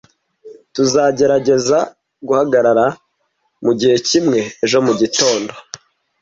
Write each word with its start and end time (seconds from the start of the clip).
Tuzagerageza 0.73 1.77
guhagarara 2.27 2.85
mugihe 3.65 3.95
kimwe 4.07 4.39
ejo 4.63 4.77
mugitondo. 4.85 5.53